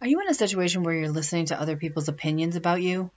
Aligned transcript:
Are 0.00 0.06
you 0.06 0.20
in 0.22 0.28
a 0.28 0.34
situation 0.34 0.82
where 0.82 0.94
you're 0.94 1.10
listening 1.10 1.46
to 1.46 1.60
other 1.60 1.76
people's 1.76 2.08
opinions 2.08 2.56
about 2.56 2.80
you? 2.80 3.10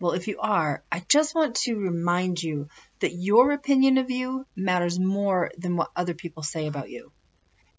Well, 0.00 0.12
if 0.12 0.26
you 0.26 0.38
are, 0.40 0.82
I 0.90 1.04
just 1.08 1.34
want 1.34 1.56
to 1.56 1.74
remind 1.74 2.42
you 2.42 2.68
that 3.00 3.12
your 3.12 3.52
opinion 3.52 3.98
of 3.98 4.10
you 4.10 4.46
matters 4.56 4.98
more 4.98 5.50
than 5.58 5.76
what 5.76 5.90
other 5.94 6.14
people 6.14 6.42
say 6.42 6.68
about 6.68 6.88
you. 6.88 7.12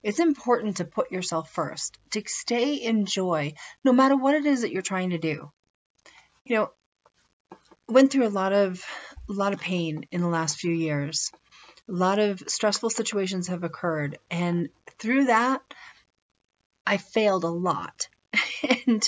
It's 0.04 0.20
important 0.20 0.78
to 0.78 0.86
put 0.86 1.12
yourself 1.12 1.52
first, 1.52 1.97
to 2.12 2.21
stay 2.28 2.75
in 2.75 3.05
joy, 3.05 3.54
no 3.84 3.92
matter 3.92 4.16
what 4.16 4.36
it 4.36 4.46
is 4.46 4.62
that 4.62 4.71
you're 4.71 4.84
trying 4.84 5.10
to 5.10 5.18
do. 5.18 5.52
You 6.46 6.56
know, 6.56 6.71
went 7.88 8.12
through 8.12 8.28
a 8.28 8.30
lot 8.30 8.54
of 8.54 8.84
a 9.30 9.34
lot 9.34 9.54
of 9.54 9.60
pain 9.60 10.06
in 10.12 10.21
the 10.21 10.28
last 10.28 10.58
few 10.58 10.74
years. 10.74 11.32
A 11.88 11.92
lot 11.92 12.20
of 12.20 12.44
stressful 12.48 12.92
situations 12.92 13.48
have 13.48 13.64
occurred, 13.64 14.20
and 14.30 14.70
through 15.00 15.26
that, 15.26 15.62
I 16.90 16.98
failed 16.98 17.44
a 17.44 17.50
lot. 17.50 18.10
and 18.88 19.07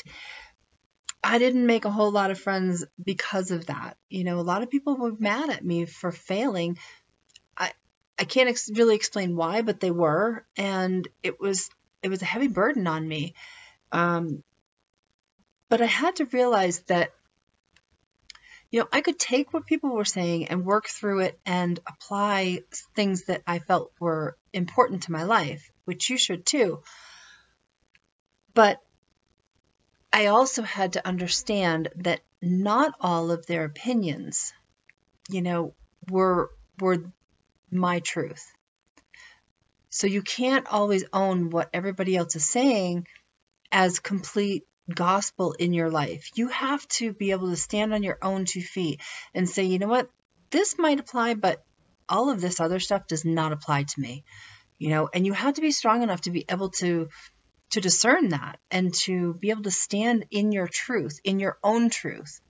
I 1.23 1.39
didn't 1.39 1.65
make 1.65 1.85
a 1.85 1.91
whole 1.91 2.11
lot 2.11 2.29
of 2.29 2.39
friends 2.39 2.85
because 3.03 3.49
of 3.49 3.65
that. 3.65 3.97
You 4.07 4.23
know, 4.23 4.39
a 4.39 4.41
lot 4.41 4.61
of 4.61 4.69
people 4.69 4.95
were 4.95 5.15
mad 5.17 5.49
at 5.49 5.65
me 5.65 5.85
for 5.85 6.11
failing. 6.11 6.77
I 7.57 7.71
I 8.19 8.25
can't 8.25 8.49
ex- 8.49 8.69
really 8.71 8.95
explain 8.95 9.35
why, 9.35 9.63
but 9.63 9.79
they 9.79 9.89
were, 9.89 10.45
and 10.55 11.07
it 11.23 11.39
was 11.39 11.71
it 12.03 12.09
was 12.09 12.21
a 12.21 12.25
heavy 12.33 12.47
burden 12.47 12.85
on 12.85 13.07
me. 13.07 13.33
Um, 13.91 14.43
but 15.67 15.81
I 15.81 15.87
had 15.87 16.17
to 16.17 16.25
realize 16.25 16.81
that 16.81 17.09
you 18.69 18.81
know, 18.81 18.87
I 18.93 19.01
could 19.01 19.17
take 19.17 19.53
what 19.53 19.65
people 19.65 19.89
were 19.89 20.05
saying 20.05 20.49
and 20.49 20.65
work 20.65 20.87
through 20.87 21.21
it 21.21 21.39
and 21.47 21.79
apply 21.87 22.61
things 22.95 23.25
that 23.25 23.41
I 23.47 23.57
felt 23.57 23.91
were 23.99 24.37
important 24.53 25.03
to 25.03 25.11
my 25.11 25.23
life, 25.23 25.71
which 25.85 26.11
you 26.11 26.17
should 26.17 26.45
too. 26.45 26.83
But 28.53 28.79
I 30.11 30.27
also 30.27 30.63
had 30.63 30.93
to 30.93 31.07
understand 31.07 31.89
that 31.97 32.21
not 32.41 32.93
all 32.99 33.31
of 33.31 33.45
their 33.45 33.63
opinions, 33.63 34.53
you 35.29 35.41
know, 35.41 35.73
were 36.09 36.49
were 36.79 37.11
my 37.71 37.99
truth. 37.99 38.45
So 39.89 40.07
you 40.07 40.21
can't 40.21 40.67
always 40.67 41.03
own 41.13 41.49
what 41.49 41.69
everybody 41.73 42.15
else 42.15 42.35
is 42.35 42.45
saying 42.45 43.07
as 43.71 43.99
complete 43.99 44.65
gospel 44.93 45.53
in 45.53 45.73
your 45.73 45.89
life. 45.89 46.29
You 46.35 46.47
have 46.47 46.87
to 46.89 47.13
be 47.13 47.31
able 47.31 47.49
to 47.49 47.55
stand 47.55 47.93
on 47.93 48.03
your 48.03 48.17
own 48.21 48.45
two 48.45 48.61
feet 48.61 49.01
and 49.33 49.47
say, 49.47 49.63
you 49.63 49.79
know 49.79 49.87
what, 49.87 50.09
this 50.49 50.77
might 50.77 50.99
apply, 50.99 51.35
but 51.35 51.63
all 52.09 52.29
of 52.29 52.41
this 52.41 52.59
other 52.59 52.79
stuff 52.79 53.07
does 53.07 53.23
not 53.23 53.53
apply 53.53 53.83
to 53.83 53.99
me. 53.99 54.23
You 54.77 54.89
know, 54.89 55.09
and 55.13 55.25
you 55.25 55.33
have 55.33 55.53
to 55.55 55.61
be 55.61 55.71
strong 55.71 56.03
enough 56.03 56.21
to 56.21 56.31
be 56.31 56.45
able 56.49 56.69
to 56.71 57.09
to 57.71 57.81
discern 57.81 58.29
that 58.29 58.59
and 58.69 58.93
to 58.93 59.33
be 59.33 59.49
able 59.49 59.63
to 59.63 59.71
stand 59.71 60.25
in 60.31 60.51
your 60.51 60.67
truth, 60.67 61.19
in 61.23 61.39
your 61.39 61.57
own 61.63 61.89
truth. 61.89 62.41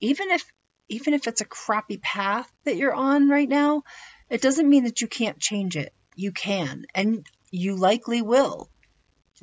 Even 0.00 0.30
if 0.30 0.44
even 0.88 1.14
if 1.14 1.28
it's 1.28 1.40
a 1.40 1.44
crappy 1.44 1.98
path 1.98 2.50
that 2.64 2.76
you're 2.76 2.94
on 2.94 3.28
right 3.28 3.48
now, 3.48 3.82
it 4.28 4.42
doesn't 4.42 4.68
mean 4.68 4.84
that 4.84 5.00
you 5.00 5.06
can't 5.06 5.38
change 5.38 5.76
it. 5.76 5.92
You 6.16 6.32
can, 6.32 6.84
and 6.94 7.24
you 7.50 7.76
likely 7.76 8.22
will. 8.22 8.68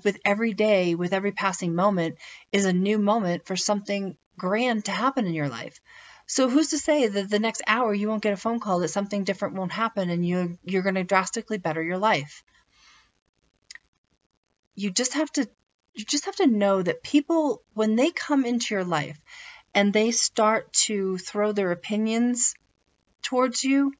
With 0.03 0.19
every 0.25 0.53
day, 0.53 0.93
with 0.93 1.13
every 1.13 1.31
passing 1.31 1.73
moment, 1.73 2.17
is 2.51 2.65
a 2.65 2.73
new 2.73 2.97
moment 2.97 3.45
for 3.45 3.55
something 3.55 4.17
grand 4.37 4.85
to 4.85 4.91
happen 4.91 5.25
in 5.25 5.33
your 5.33 5.49
life. 5.49 5.79
So 6.27 6.49
who's 6.49 6.69
to 6.69 6.77
say 6.77 7.07
that 7.07 7.29
the 7.29 7.39
next 7.39 7.61
hour 7.65 7.93
you 7.93 8.09
won't 8.09 8.21
get 8.21 8.33
a 8.33 8.37
phone 8.37 8.59
call 8.59 8.79
that 8.79 8.89
something 8.89 9.23
different 9.23 9.55
won't 9.55 9.71
happen 9.71 10.09
and 10.09 10.25
you 10.25 10.57
you're 10.63 10.83
going 10.83 10.95
to 10.95 11.03
drastically 11.05 11.57
better 11.57 11.81
your 11.81 11.97
life? 11.97 12.43
You 14.77 14.91
just 14.91 15.15
have 15.15 15.31
to 15.33 15.49
you 15.95 16.05
just 16.05 16.25
have 16.25 16.35
to 16.35 16.47
know 16.47 16.81
that 16.81 17.03
people 17.03 17.63
when 17.73 17.95
they 17.95 18.11
come 18.11 18.45
into 18.45 18.75
your 18.75 18.85
life 18.85 19.19
and 19.73 19.91
they 19.91 20.11
start 20.11 20.71
to 20.71 21.17
throw 21.17 21.51
their 21.51 21.71
opinions 21.71 22.53
towards 23.23 23.63
you 23.63 23.91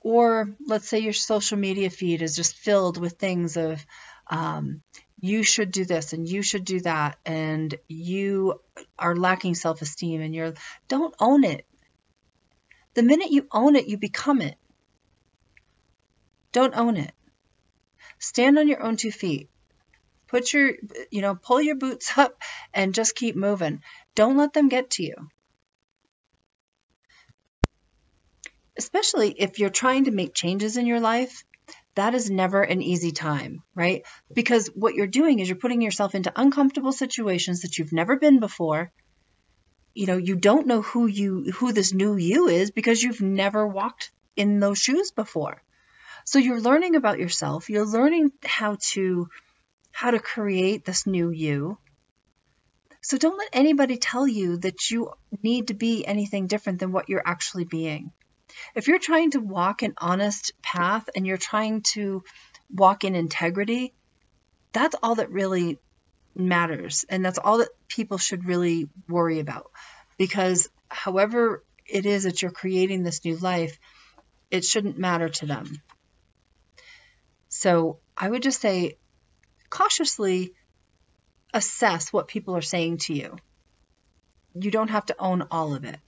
or 0.00 0.48
let's 0.64 0.88
say 0.88 1.00
your 1.00 1.12
social 1.12 1.58
media 1.58 1.90
feed 1.90 2.22
is 2.22 2.36
just 2.36 2.54
filled 2.54 2.96
with 2.96 3.14
things 3.14 3.56
of 3.56 3.84
um, 4.28 4.82
you 5.20 5.42
should 5.42 5.72
do 5.72 5.84
this 5.84 6.12
and 6.12 6.28
you 6.28 6.42
should 6.42 6.64
do 6.64 6.80
that 6.80 7.18
and 7.26 7.74
you 7.88 8.60
are 8.98 9.16
lacking 9.16 9.56
self-esteem 9.56 10.20
and 10.20 10.34
you're 10.34 10.54
don't 10.86 11.14
own 11.18 11.42
it. 11.42 11.66
The 12.94 13.02
minute 13.02 13.32
you 13.32 13.48
own 13.50 13.74
it 13.74 13.88
you 13.88 13.98
become 13.98 14.40
it. 14.40 14.56
Don't 16.52 16.76
own 16.76 16.96
it. 16.96 17.12
Stand 18.20 18.58
on 18.58 18.68
your 18.68 18.82
own 18.82 18.96
two 18.96 19.10
feet 19.10 19.50
Put 20.28 20.52
your, 20.52 20.72
you 21.10 21.22
know, 21.22 21.34
pull 21.34 21.60
your 21.60 21.76
boots 21.76 22.16
up 22.16 22.32
and 22.74 22.94
just 22.94 23.14
keep 23.14 23.36
moving. 23.36 23.82
Don't 24.14 24.36
let 24.36 24.52
them 24.52 24.68
get 24.68 24.90
to 24.90 25.04
you. 25.04 25.14
Especially 28.78 29.30
if 29.30 29.58
you're 29.58 29.70
trying 29.70 30.04
to 30.04 30.10
make 30.10 30.34
changes 30.34 30.76
in 30.76 30.86
your 30.86 31.00
life, 31.00 31.44
that 31.94 32.14
is 32.14 32.30
never 32.30 32.62
an 32.62 32.82
easy 32.82 33.10
time, 33.10 33.62
right? 33.74 34.02
Because 34.32 34.68
what 34.74 34.94
you're 34.94 35.06
doing 35.06 35.38
is 35.38 35.48
you're 35.48 35.56
putting 35.56 35.80
yourself 35.80 36.14
into 36.14 36.32
uncomfortable 36.36 36.92
situations 36.92 37.62
that 37.62 37.78
you've 37.78 37.92
never 37.92 38.18
been 38.18 38.38
before. 38.38 38.92
You 39.94 40.06
know, 40.06 40.18
you 40.18 40.36
don't 40.36 40.66
know 40.66 40.82
who 40.82 41.06
you 41.06 41.52
who 41.52 41.72
this 41.72 41.94
new 41.94 42.16
you 42.16 42.48
is 42.48 42.70
because 42.70 43.02
you've 43.02 43.22
never 43.22 43.66
walked 43.66 44.10
in 44.36 44.60
those 44.60 44.78
shoes 44.78 45.10
before. 45.10 45.62
So 46.26 46.38
you're 46.38 46.60
learning 46.60 46.96
about 46.96 47.18
yourself, 47.18 47.70
you're 47.70 47.86
learning 47.86 48.32
how 48.44 48.76
to 48.92 49.28
how 49.96 50.10
to 50.10 50.18
create 50.18 50.84
this 50.84 51.06
new 51.06 51.30
you. 51.30 51.78
So 53.00 53.16
don't 53.16 53.38
let 53.38 53.48
anybody 53.54 53.96
tell 53.96 54.28
you 54.28 54.58
that 54.58 54.90
you 54.90 55.10
need 55.42 55.68
to 55.68 55.74
be 55.74 56.04
anything 56.06 56.48
different 56.48 56.80
than 56.80 56.92
what 56.92 57.08
you're 57.08 57.22
actually 57.24 57.64
being. 57.64 58.12
If 58.74 58.88
you're 58.88 58.98
trying 58.98 59.30
to 59.30 59.40
walk 59.40 59.80
an 59.80 59.94
honest 59.96 60.52
path 60.60 61.08
and 61.16 61.26
you're 61.26 61.38
trying 61.38 61.80
to 61.94 62.24
walk 62.70 63.04
in 63.04 63.14
integrity, 63.14 63.94
that's 64.70 64.94
all 65.02 65.14
that 65.14 65.30
really 65.30 65.78
matters. 66.34 67.06
And 67.08 67.24
that's 67.24 67.38
all 67.38 67.58
that 67.58 67.70
people 67.88 68.18
should 68.18 68.44
really 68.44 68.90
worry 69.08 69.40
about. 69.40 69.70
Because 70.18 70.68
however 70.90 71.64
it 71.86 72.04
is 72.04 72.24
that 72.24 72.42
you're 72.42 72.50
creating 72.50 73.02
this 73.02 73.24
new 73.24 73.38
life, 73.38 73.78
it 74.50 74.62
shouldn't 74.62 74.98
matter 74.98 75.30
to 75.30 75.46
them. 75.46 75.80
So 77.48 78.00
I 78.14 78.28
would 78.28 78.42
just 78.42 78.60
say 78.60 78.98
cautiously 79.70 80.52
assess 81.52 82.12
what 82.12 82.28
people 82.28 82.56
are 82.56 82.62
saying 82.62 82.98
to 82.98 83.14
you. 83.14 83.36
You 84.54 84.70
don't 84.70 84.90
have 84.90 85.06
to 85.06 85.16
own 85.18 85.46
all 85.50 85.74
of 85.74 85.84
it. 85.84 85.98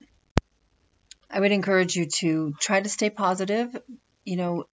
I 1.30 1.41
would 1.41 1.52
encourage 1.52 1.94
you 1.96 2.06
to 2.06 2.54
try 2.58 2.80
to 2.80 2.88
stay 2.88 3.10
positive, 3.10 3.76
you 4.24 4.36
know, 4.36 4.64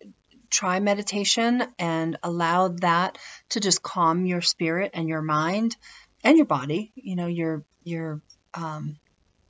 try 0.49 0.79
meditation 0.79 1.63
and 1.77 2.17
allow 2.23 2.69
that 2.69 3.17
to 3.49 3.59
just 3.59 3.81
calm 3.81 4.25
your 4.25 4.41
spirit 4.41 4.91
and 4.93 5.09
your 5.09 5.21
mind 5.21 5.75
and 6.23 6.37
your 6.37 6.45
body. 6.45 6.93
You 6.95 7.15
know, 7.15 7.27
your 7.27 7.63
your 7.83 8.21
um, 8.53 8.97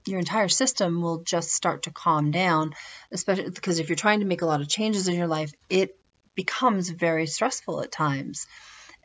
your 0.07 0.19
entire 0.19 0.49
system 0.49 1.01
will 1.01 1.23
just 1.23 1.51
start 1.51 1.83
to 1.83 1.91
calm 1.91 2.31
down, 2.31 2.73
especially 3.11 3.51
because 3.51 3.79
if 3.79 3.89
you're 3.89 3.95
trying 3.95 4.21
to 4.21 4.25
make 4.25 4.41
a 4.41 4.47
lot 4.47 4.61
of 4.61 4.67
changes 4.67 5.07
in 5.07 5.15
your 5.15 5.27
life, 5.27 5.51
it 5.69 5.97
becomes 6.35 6.89
very 6.89 7.27
stressful 7.27 7.81
at 7.81 7.91
times 7.91 8.47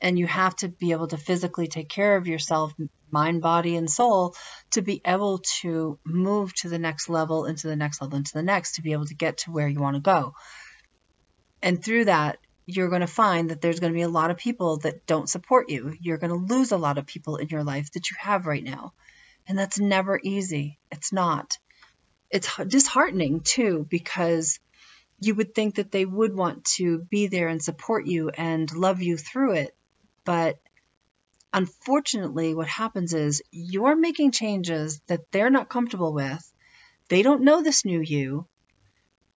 and 0.00 0.18
you 0.18 0.26
have 0.26 0.56
to 0.56 0.68
be 0.68 0.92
able 0.92 1.08
to 1.08 1.16
physically 1.16 1.66
take 1.66 1.88
care 1.88 2.16
of 2.16 2.26
yourself 2.26 2.72
mind 3.10 3.42
body 3.42 3.76
and 3.76 3.90
soul 3.90 4.34
to 4.70 4.82
be 4.82 5.00
able 5.04 5.38
to 5.60 5.98
move 6.04 6.54
to 6.54 6.68
the 6.68 6.78
next 6.78 7.08
level 7.08 7.44
into 7.46 7.66
the 7.66 7.76
next 7.76 8.00
level 8.00 8.16
into 8.16 8.32
the 8.34 8.42
next 8.42 8.76
to 8.76 8.82
be 8.82 8.92
able 8.92 9.06
to 9.06 9.14
get 9.14 9.38
to 9.38 9.50
where 9.50 9.68
you 9.68 9.80
want 9.80 9.96
to 9.96 10.00
go. 10.00 10.32
And 11.62 11.82
through 11.84 12.06
that 12.06 12.38
you're 12.66 12.88
going 12.88 13.00
to 13.00 13.06
find 13.06 13.50
that 13.50 13.60
there's 13.60 13.80
going 13.80 13.92
to 13.92 13.96
be 13.96 14.02
a 14.02 14.08
lot 14.08 14.30
of 14.30 14.36
people 14.36 14.78
that 14.78 15.04
don't 15.06 15.28
support 15.28 15.70
you. 15.70 15.94
You're 16.00 16.18
going 16.18 16.30
to 16.30 16.54
lose 16.54 16.70
a 16.70 16.76
lot 16.76 16.98
of 16.98 17.06
people 17.06 17.36
in 17.36 17.48
your 17.48 17.64
life 17.64 17.90
that 17.92 18.10
you 18.10 18.16
have 18.20 18.46
right 18.46 18.62
now. 18.62 18.92
And 19.48 19.58
that's 19.58 19.80
never 19.80 20.20
easy. 20.22 20.78
It's 20.92 21.12
not. 21.12 21.58
It's 22.30 22.56
disheartening 22.56 23.40
too 23.40 23.86
because 23.90 24.60
you 25.18 25.34
would 25.34 25.54
think 25.54 25.76
that 25.76 25.90
they 25.90 26.04
would 26.04 26.34
want 26.34 26.64
to 26.64 26.98
be 26.98 27.26
there 27.26 27.48
and 27.48 27.60
support 27.60 28.06
you 28.06 28.30
and 28.30 28.72
love 28.72 29.02
you 29.02 29.16
through 29.16 29.54
it 29.54 29.74
but 30.24 30.58
unfortunately, 31.52 32.54
what 32.54 32.68
happens 32.68 33.14
is 33.14 33.42
you're 33.50 33.96
making 33.96 34.32
changes 34.32 35.00
that 35.06 35.30
they're 35.32 35.50
not 35.50 35.68
comfortable 35.68 36.12
with. 36.12 36.52
They 37.08 37.22
don't 37.22 37.42
know 37.42 37.62
this 37.62 37.84
new 37.84 38.00
you 38.00 38.46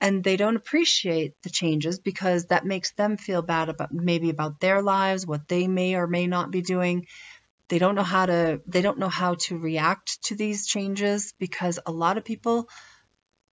and 0.00 0.22
they 0.22 0.36
don't 0.36 0.56
appreciate 0.56 1.34
the 1.42 1.50
changes 1.50 1.98
because 1.98 2.46
that 2.46 2.66
makes 2.66 2.92
them 2.92 3.16
feel 3.16 3.42
bad 3.42 3.68
about 3.68 3.92
maybe 3.92 4.30
about 4.30 4.60
their 4.60 4.82
lives, 4.82 5.26
what 5.26 5.48
they 5.48 5.66
may 5.66 5.94
or 5.94 6.06
may 6.06 6.26
not 6.26 6.50
be 6.50 6.62
doing. 6.62 7.06
They 7.68 7.78
don't 7.78 7.94
know 7.94 8.02
how 8.02 8.26
to 8.26 8.60
they 8.66 8.82
don't 8.82 8.98
know 8.98 9.08
how 9.08 9.34
to 9.46 9.58
react 9.58 10.22
to 10.24 10.34
these 10.34 10.66
changes 10.66 11.32
because 11.38 11.78
a 11.86 11.92
lot 11.92 12.18
of 12.18 12.24
people 12.24 12.68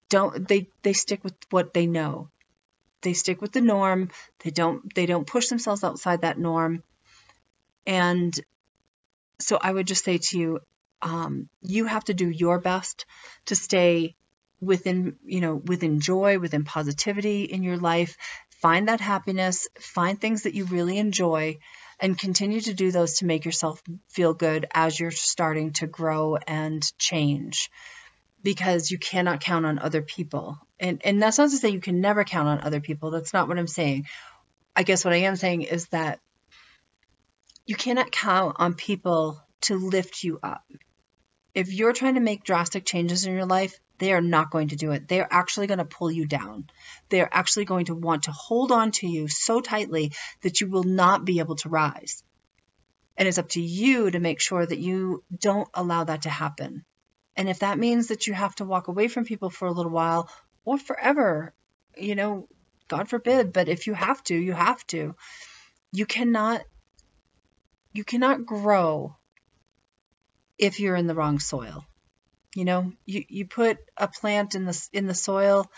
don't 0.09 0.49
they 0.49 0.69
they 0.83 0.93
stick 0.93 1.23
with 1.23 1.35
what 1.51 1.73
they 1.73 1.87
know. 1.87 2.31
They 3.03 3.15
stick 3.15 3.41
with 3.41 3.53
the 3.53 3.61
norm. 3.61 4.11
They 4.43 4.51
don't 4.51 4.93
they 4.95 5.07
don't 5.07 5.27
push 5.27 5.49
themselves 5.49 5.85
outside 5.85 6.23
that 6.23 6.39
norm 6.39 6.83
and 7.87 8.39
so 9.39 9.59
I 9.61 9.73
would 9.73 9.87
just 9.87 10.05
say 10.05 10.19
to 10.19 10.39
you, 10.39 10.61
um, 11.03 11.49
you 11.63 11.87
have 11.87 12.05
to 12.05 12.15
do 12.15 12.29
your 12.29 12.59
best 12.59 13.07
to 13.47 13.57
stay 13.57 14.15
within, 14.61 15.17
you 15.25 15.41
know, 15.41 15.55
within 15.55 16.01
joy, 16.01 16.39
within 16.39 16.65
positivity 16.65 17.45
in 17.45 17.63
your 17.63 17.79
life. 17.79 18.17
Find 18.61 18.89
that 18.89 19.01
happiness, 19.01 19.69
find 19.79 20.21
things 20.21 20.43
that 20.43 20.55
you 20.55 20.67
really 20.67 20.99
enjoy, 20.99 21.59
and 21.99 22.19
continue 22.19 22.61
to 22.61 22.75
do 22.75 22.91
those 22.91 23.19
to 23.19 23.27
make 23.27 23.45
yourself 23.45 23.83
feel 24.09 24.35
good 24.35 24.67
as 24.75 25.01
you're 25.01 25.11
starting 25.11 25.73
to 25.75 25.87
grow 25.87 26.37
and 26.37 26.91
change 26.99 27.71
because 28.43 28.91
you 28.91 28.99
cannot 28.99 29.41
count 29.41 29.67
on 29.67 29.79
other 29.79 30.03
people. 30.03 30.59
And 30.79 31.01
and 31.05 31.23
that's 31.23 31.39
not 31.39 31.51
to 31.51 31.57
say 31.57 31.71
you 31.71 31.81
can 31.81 32.01
never 32.01 32.25
count 32.25 32.49
on 32.49 32.61
other 32.61 32.81
people. 32.81 33.11
That's 33.11 33.33
not 33.33 33.49
what 33.49 33.59
I'm 33.59 33.67
saying. 33.67 34.07
I 34.77 34.83
guess 34.83 35.05
what 35.05 35.15
I 35.15 35.19
am 35.19 35.37
saying 35.37 35.63
is 35.63 35.89
that 35.89 36.21
you 37.71 37.77
cannot 37.77 38.11
count 38.11 38.57
on 38.59 38.75
people 38.75 39.41
to 39.61 39.77
lift 39.77 40.25
you 40.25 40.41
up. 40.43 40.65
If 41.55 41.73
you're 41.73 41.93
trying 41.93 42.15
to 42.15 42.21
make 42.21 42.43
drastic 42.43 42.85
changes 42.85 43.27
in 43.27 43.33
your 43.33 43.47
life, 43.47 43.79
they 43.99 44.13
are 44.13 44.21
not 44.21 44.51
going 44.51 44.69
to 44.69 44.77
do 44.77 44.91
it. 44.91 45.07
They 45.07 45.21
are 45.21 45.29
actually 45.31 45.69
going 45.69 45.79
to 45.79 45.85
pull 45.85 46.11
you 46.11 46.27
down. 46.27 46.67
They 47.11 47.21
are 47.21 47.29
actually 47.31 47.67
going 47.67 47.85
to 47.85 47.95
want 47.95 48.25
to 48.25 48.33
hold 48.33 48.73
on 48.73 48.91
to 48.93 49.07
you 49.07 49.29
so 49.29 49.61
tightly 49.61 50.11
that 50.43 50.61
you 50.61 50.69
will 50.69 50.83
not 50.83 51.25
be 51.25 51.39
able 51.39 51.55
to 51.57 51.69
rise. 51.69 52.25
And 53.17 53.29
it's 53.29 53.39
up 53.39 53.51
to 53.51 53.61
you 53.61 54.11
to 54.11 54.19
make 54.19 54.41
sure 54.41 54.67
that 54.67 54.81
you 54.81 55.23
don't 55.39 55.69
allow 55.73 56.03
that 56.03 56.23
to 56.23 56.31
happen. 56.31 56.85
And 57.37 57.49
if 57.49 57.61
that 57.61 57.79
means 57.79 58.09
that 58.09 58.27
you 58.27 58.35
have 58.35 58.57
to 58.57 58.65
walk 58.65 58.89
away 58.89 59.07
from 59.07 59.25
people 59.25 59.49
for 59.49 59.69
a 59.69 59.73
little 59.73 59.93
while 59.93 60.29
or 60.65 60.77
forever, 60.77 61.55
you 61.97 62.17
know, 62.17 62.49
God 62.89 63.09
forbid, 63.09 63.53
but 63.53 63.69
if 63.69 63.87
you 63.87 63.95
have 63.95 64.25
to, 64.25 64.35
you 64.35 64.55
have 64.55 64.85
to. 64.89 65.15
You 65.93 66.07
cannot 66.07 66.63
you 67.93 68.05
cannot 68.05 68.47
grow 68.47 69.17
if 70.59 70.79
you're 70.81 70.97
in 70.97 71.07
the 71.07 71.15
wrong 71.15 71.39
soil. 71.39 71.85
You 72.55 72.65
know, 72.65 72.93
you, 73.07 73.25
you 73.29 73.47
put 73.47 73.79
a 73.97 74.09
plant 74.09 74.55
in 74.55 74.65
the 74.65 74.89
in 74.93 75.07
the 75.07 75.15
soil 75.15 75.71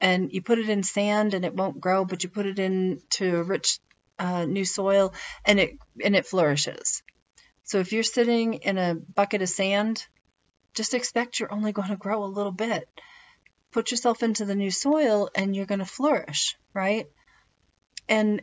and 0.00 0.32
you 0.32 0.42
put 0.42 0.58
it 0.58 0.68
in 0.68 0.82
sand 0.82 1.34
and 1.34 1.44
it 1.44 1.54
won't 1.54 1.80
grow, 1.80 2.04
but 2.04 2.22
you 2.22 2.30
put 2.30 2.46
it 2.46 2.58
into 2.58 3.42
rich 3.42 3.78
uh, 4.18 4.44
new 4.46 4.64
soil 4.64 5.12
and 5.44 5.58
it 5.60 5.78
and 6.02 6.14
it 6.14 6.26
flourishes. 6.26 7.02
So 7.64 7.78
if 7.78 7.92
you're 7.92 8.02
sitting 8.02 8.54
in 8.54 8.78
a 8.78 8.94
bucket 8.94 9.42
of 9.42 9.48
sand, 9.48 10.06
just 10.74 10.94
expect 10.94 11.38
you're 11.38 11.52
only 11.52 11.72
going 11.72 11.90
to 11.90 11.96
grow 11.96 12.24
a 12.24 12.26
little 12.26 12.52
bit. 12.52 12.88
Put 13.72 13.90
yourself 13.90 14.22
into 14.22 14.44
the 14.44 14.54
new 14.54 14.70
soil 14.70 15.30
and 15.34 15.54
you're 15.54 15.66
going 15.66 15.78
to 15.80 15.84
flourish, 15.84 16.56
right? 16.74 17.06
And 18.08 18.42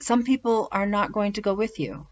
some 0.00 0.24
people 0.24 0.68
are 0.72 0.86
not 0.86 1.12
going 1.12 1.34
to 1.34 1.40
go 1.40 1.54
with 1.54 1.78
you. 1.78 2.06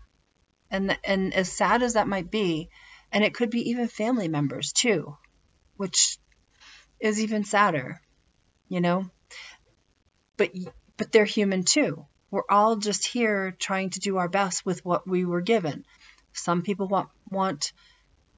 And 0.73 0.99
and 1.05 1.35
as 1.35 1.53
sad 1.53 1.83
as 1.83 1.93
that 1.93 2.09
might 2.09 2.31
be, 2.31 2.71
and 3.13 3.23
it 3.23 3.35
could 3.35 3.51
be 3.51 3.71
even 3.71 3.89
family 3.89 4.27
members 4.27 4.73
too, 4.73 5.17
which 5.77 6.17
is 6.99 7.21
even 7.21 7.45
sadder, 7.45 8.01
you 8.69 8.81
know? 8.81 9.05
But 10.39 10.53
but 10.97 11.13
they're 11.13 11.27
human 11.27 11.65
too. 11.65 12.07
We're 12.31 12.49
all 12.49 12.77
just 12.77 13.07
here 13.07 13.55
trying 13.59 13.91
to 13.91 14.01
do 14.01 14.17
our 14.17 14.29
best 14.29 14.65
with 14.65 14.83
what 14.83 15.07
we 15.07 15.27
were 15.27 15.43
given. 15.43 15.85
Some 16.33 16.63
people 16.63 16.89
want 16.89 17.11
want 17.31 17.75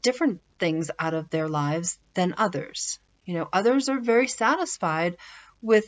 different 0.03 0.41
things 0.59 0.91
out 0.99 1.15
of 1.15 1.31
their 1.31 1.49
lives 1.49 1.99
than 2.15 2.35
others. 2.37 2.99
You 3.25 3.35
know, 3.35 3.49
others 3.53 3.89
are 3.89 4.01
very 4.01 4.27
satisfied 4.27 5.17
with 5.63 5.87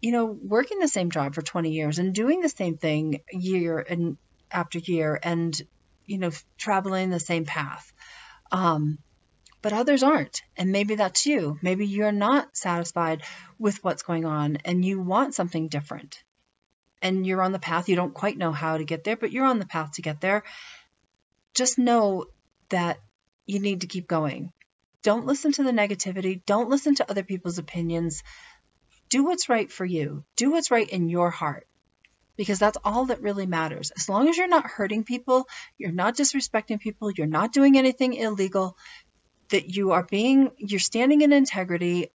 you 0.00 0.12
know, 0.12 0.24
working 0.24 0.78
the 0.78 0.88
same 0.88 1.10
job 1.10 1.34
for 1.34 1.42
20 1.42 1.72
years 1.72 1.98
and 1.98 2.14
doing 2.14 2.40
the 2.40 2.48
same 2.48 2.78
thing 2.78 3.20
year 3.30 3.78
and 3.78 4.16
after 4.50 4.78
year 4.78 5.18
and 5.22 5.60
you 6.10 6.18
know, 6.18 6.32
traveling 6.58 7.08
the 7.08 7.20
same 7.20 7.44
path. 7.44 7.92
Um, 8.50 8.98
but 9.62 9.72
others 9.72 10.02
aren't. 10.02 10.42
And 10.56 10.72
maybe 10.72 10.96
that's 10.96 11.24
you. 11.24 11.56
Maybe 11.62 11.86
you're 11.86 12.10
not 12.10 12.56
satisfied 12.56 13.22
with 13.60 13.84
what's 13.84 14.02
going 14.02 14.24
on 14.24 14.58
and 14.64 14.84
you 14.84 15.00
want 15.00 15.36
something 15.36 15.68
different. 15.68 16.24
And 17.00 17.24
you're 17.24 17.42
on 17.42 17.52
the 17.52 17.60
path. 17.60 17.88
You 17.88 17.94
don't 17.94 18.12
quite 18.12 18.36
know 18.36 18.50
how 18.50 18.76
to 18.76 18.84
get 18.84 19.04
there, 19.04 19.16
but 19.16 19.30
you're 19.30 19.46
on 19.46 19.60
the 19.60 19.66
path 19.66 19.92
to 19.92 20.02
get 20.02 20.20
there. 20.20 20.42
Just 21.54 21.78
know 21.78 22.26
that 22.70 22.98
you 23.46 23.60
need 23.60 23.82
to 23.82 23.86
keep 23.86 24.08
going. 24.08 24.52
Don't 25.04 25.26
listen 25.26 25.52
to 25.52 25.62
the 25.62 25.70
negativity. 25.70 26.44
Don't 26.44 26.68
listen 26.68 26.96
to 26.96 27.08
other 27.08 27.22
people's 27.22 27.58
opinions. 27.58 28.24
Do 29.08 29.24
what's 29.24 29.48
right 29.48 29.70
for 29.70 29.84
you. 29.84 30.24
Do 30.36 30.50
what's 30.50 30.72
right 30.72 30.88
in 30.88 31.08
your 31.08 31.30
heart 31.30 31.66
because 32.40 32.58
that's 32.58 32.78
all 32.82 33.04
that 33.04 33.20
really 33.20 33.44
matters. 33.44 33.90
As 33.98 34.08
long 34.08 34.26
as 34.26 34.38
you're 34.38 34.48
not 34.48 34.64
hurting 34.64 35.04
people, 35.04 35.46
you're 35.76 35.92
not 35.92 36.16
disrespecting 36.16 36.80
people, 36.80 37.10
you're 37.10 37.26
not 37.26 37.52
doing 37.52 37.76
anything 37.76 38.14
illegal, 38.14 38.78
that 39.50 39.76
you 39.76 39.90
are 39.90 40.04
being, 40.04 40.50
you're 40.56 40.80
standing 40.80 41.20
in 41.20 41.34
integrity, 41.34 42.08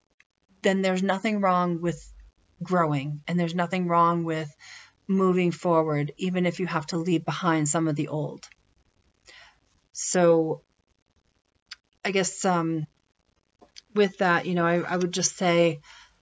then 0.63 0.81
there's 0.81 1.03
nothing 1.03 1.41
wrong 1.41 1.79
with 1.79 2.11
growing 2.63 3.21
and 3.27 3.39
there's 3.39 3.53
nothing 3.53 3.87
wrong 3.87 4.23
with 4.23 4.51
moving 5.07 5.51
forward, 5.51 6.11
even 6.17 6.47
if 6.47 6.59
you 6.59 6.65
have 6.65 6.87
to 6.87 6.97
leave 6.97 7.23
behind 7.23 7.69
some 7.69 7.87
of 7.87 7.95
the 7.95 8.07
old. 8.07 8.49
So, 9.93 10.63
I 12.03 12.09
guess 12.09 12.43
um, 12.45 12.87
with 13.93 14.17
that, 14.17 14.47
you 14.47 14.55
know, 14.55 14.65
I, 14.65 14.79
I 14.79 14.97
would 14.97 15.11
just 15.11 15.37
say, 15.37 15.81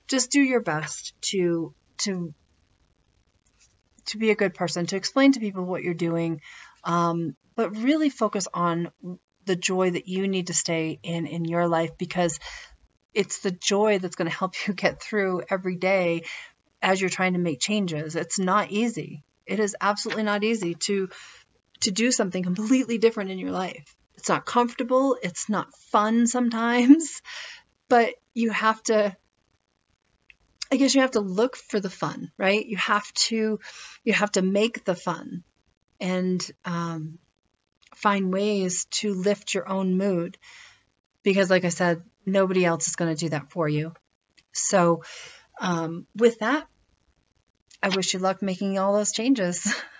just 0.09 0.29
do 0.29 0.41
your 0.41 0.59
best 0.59 1.13
to 1.31 1.73
to 1.99 2.33
to 4.13 4.17
be 4.17 4.31
a 4.31 4.35
good 4.35 4.53
person, 4.53 4.85
to 4.87 4.95
explain 4.95 5.33
to 5.33 5.39
people 5.39 5.65
what 5.65 5.83
you're 5.83 5.93
doing, 5.93 6.41
um, 6.83 7.35
but 7.55 7.75
really 7.77 8.09
focus 8.09 8.47
on 8.53 8.91
the 9.45 9.55
joy 9.55 9.91
that 9.91 10.07
you 10.07 10.27
need 10.27 10.47
to 10.47 10.53
stay 10.53 10.99
in 11.03 11.27
in 11.27 11.45
your 11.45 11.67
life 11.67 11.97
because 11.97 12.39
it's 13.13 13.39
the 13.39 13.51
joy 13.51 13.99
that's 13.99 14.15
going 14.15 14.29
to 14.29 14.35
help 14.35 14.53
you 14.67 14.73
get 14.73 15.01
through 15.01 15.43
every 15.49 15.75
day 15.75 16.23
as 16.81 16.99
you're 16.99 17.09
trying 17.09 17.33
to 17.33 17.39
make 17.39 17.59
changes. 17.59 18.15
It's 18.15 18.39
not 18.39 18.71
easy. 18.71 19.23
It 19.45 19.59
is 19.59 19.75
absolutely 19.79 20.23
not 20.23 20.43
easy 20.43 20.75
to 20.75 21.09
to 21.81 21.91
do 21.91 22.11
something 22.11 22.43
completely 22.43 22.97
different 22.97 23.31
in 23.31 23.39
your 23.39 23.51
life. 23.51 23.95
It's 24.15 24.29
not 24.29 24.45
comfortable, 24.45 25.17
it's 25.21 25.49
not 25.49 25.73
fun 25.91 26.27
sometimes, 26.27 27.21
but 27.89 28.13
you 28.33 28.51
have 28.51 28.81
to 28.83 29.15
I 30.73 30.75
guess 30.75 30.95
you 30.95 31.01
have 31.01 31.11
to 31.11 31.19
look 31.19 31.55
for 31.55 31.79
the 31.79 31.89
fun, 31.89 32.31
right? 32.35 32.65
You 32.65 32.77
have 32.77 33.13
to 33.27 33.59
you 34.03 34.13
have 34.13 34.31
to 34.31 34.41
make 34.41 34.83
the 34.83 34.95
fun 34.95 35.43
and 36.01 36.43
um, 36.65 37.19
find 37.95 38.33
ways 38.33 38.85
to 38.85 39.13
lift 39.13 39.53
your 39.53 39.69
own 39.69 39.97
mood 39.97 40.35
because, 41.21 41.51
like 41.51 41.63
I 41.63 41.69
said, 41.69 42.01
nobody 42.25 42.65
else 42.65 42.87
is 42.87 42.95
going 42.95 43.15
to 43.15 43.25
do 43.25 43.29
that 43.29 43.51
for 43.51 43.69
you. 43.69 43.93
So, 44.51 45.03
um, 45.61 46.07
with 46.15 46.39
that, 46.39 46.67
I 47.83 47.89
wish 47.89 48.15
you 48.15 48.19
luck 48.19 48.41
making 48.41 48.79
all 48.79 48.95
those 48.95 49.11
changes. 49.11 49.71